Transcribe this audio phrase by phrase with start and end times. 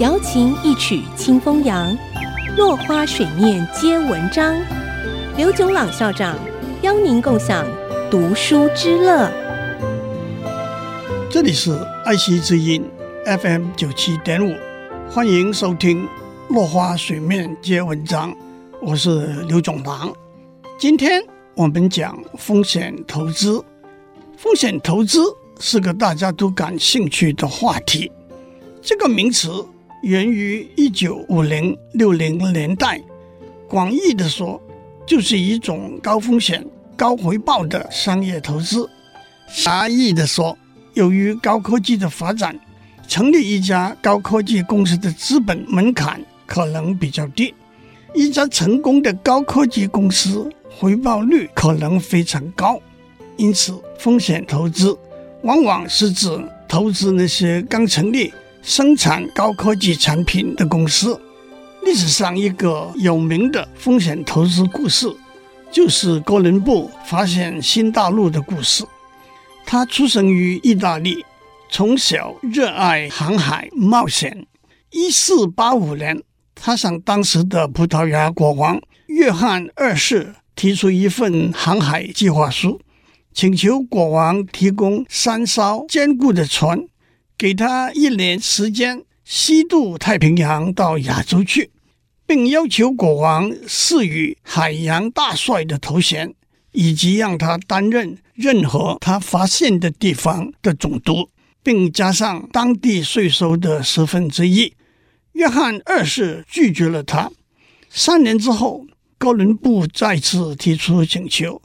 [0.00, 1.96] 瑶琴一曲清风扬，
[2.56, 4.52] 落花水面皆文章。
[5.36, 6.36] 刘炯朗校长
[6.82, 7.64] 邀您共享
[8.10, 9.30] 读书之乐。
[11.30, 12.84] 这里是爱惜之音
[13.24, 14.52] FM 九七点五，
[15.08, 16.04] 欢迎收听
[16.48, 18.32] 《落花水面皆文章》，
[18.82, 20.12] 我是刘炯朗。
[20.76, 21.22] 今天
[21.54, 23.64] 我们讲风险投资。
[24.36, 25.20] 风险投资
[25.60, 28.10] 是个大家都感兴趣的话题。
[28.82, 29.64] 这个名词
[30.04, 33.00] 源于一九五零六零年代，
[33.66, 34.60] 广义的说，
[35.06, 36.62] 就是一种高风险
[36.94, 38.86] 高回报的商业投资。
[39.48, 40.58] 狭义的说，
[40.92, 42.54] 由于高科技的发展，
[43.08, 47.54] 成立一家高科技公司的资本门槛可能比较低，
[48.14, 52.78] 一家成功的高科技公司回报率可能非常高。
[53.38, 54.94] 因此，风险投资
[55.44, 56.28] 往往是指
[56.68, 58.30] 投资那些刚成立、
[58.66, 61.20] 生产高科技产品的公司。
[61.82, 65.14] 历史上一个有名的风险投资故事，
[65.70, 68.82] 就是哥伦布发现新大陆的故事。
[69.66, 71.22] 他出生于意大利，
[71.70, 74.46] 从小热爱航海冒险。
[74.90, 76.22] 一四八五年，
[76.54, 82.80] 他向当时的葡萄牙国王约翰二世提出一份航海计划书。
[83.34, 86.86] 请求国王提供三艘坚固的船，
[87.36, 91.70] 给他一年时间西渡太平洋到亚洲去，
[92.26, 96.34] 并要求国王赐予海洋大帅的头衔，
[96.72, 101.28] 以及让他担任任何他发现的地方的总督，
[101.62, 104.74] 并加上当地税收的十分之一。
[105.32, 107.30] 约翰二世拒绝了他。
[107.90, 108.86] 三年之后，
[109.18, 111.60] 哥伦布再次提出请求。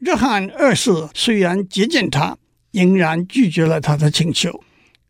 [0.00, 2.36] 约翰二世虽然接见他，
[2.72, 4.64] 仍然拒绝了他的请求。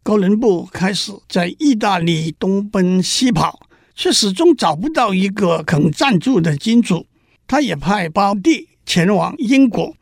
[0.04, 7.06] 哥伦布开始在意大利东奔西跑，却始终找不到一个肯赞助的金主。
[7.46, 9.94] 他也派胞弟前往英国，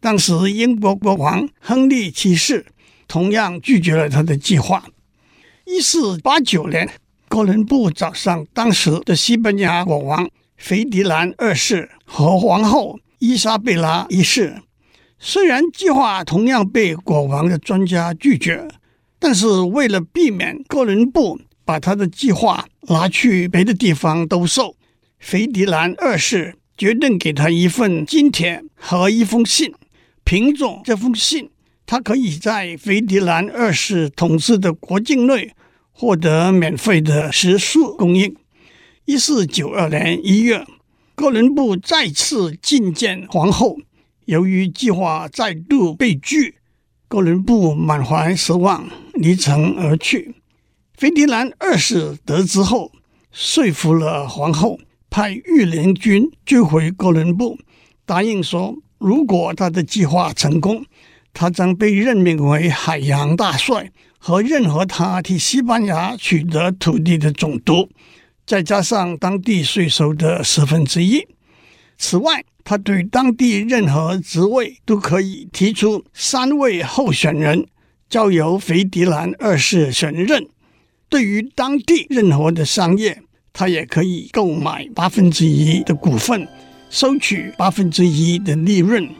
[0.00, 2.66] 当时英国国王亨利七世
[3.06, 4.84] 同样拒绝了他的计划。
[5.66, 6.90] 一四八九年，
[7.28, 12.98] 哥伦布找上当时的西班牙国王斐迪南二世和皇后。
[13.20, 14.60] 伊莎贝拉一世，
[15.18, 18.68] 虽然计划同样被国王的专家拒绝，
[19.24, 24.76] 但是为了避免哥伦布把他的计划拿去别的地方兜售，
[25.18, 29.72] 斐迪南二世决定给他一份金帖和一封信。
[30.24, 31.48] 凭着这封信，
[31.86, 35.54] 他可以在斐迪南二世统治的国境内
[35.90, 38.36] 获得免费的食宿供应。
[39.06, 40.66] 一四九二年一月。
[41.14, 43.78] 哥伦布再次觐见皇后，
[44.26, 46.56] 由于计划再度被拒，
[47.08, 50.34] 哥伦布满怀失望，离城而去。
[50.96, 52.92] 斐迪南二世得知后，
[53.32, 54.78] 说服了皇后，
[55.10, 57.58] 派御林军追回哥伦布，
[58.06, 60.84] 答应说，如果他的计划成功，
[61.32, 67.88] 他将被任命为海洋大帅和任何他替西班牙取得土地的总督。
[68.46, 71.26] 再加上当地税收的十分之一。
[71.96, 77.66] 此外，他对当地任何职位都可以提出三位候选人，
[78.14, 80.46] 交由斐迪南二世承认。
[81.08, 83.20] 对于当地任何的商业，
[83.52, 86.46] 他也可以购买八分之一的股份，
[86.90, 89.10] 收取八分之一的利润。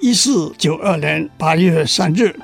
[0.00, 2.34] 一四九二年八月三日，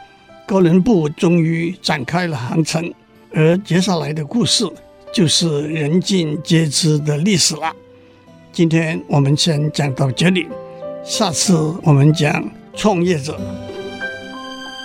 [0.46, 2.92] 哥伦布终于展开了航程，
[3.32, 4.70] 而接下来的故事。
[5.14, 7.74] 就是人尽皆知的历史了。
[8.52, 10.46] 今天我们先讲到这里，
[11.02, 11.54] 下次
[11.84, 13.40] 我们讲创业者。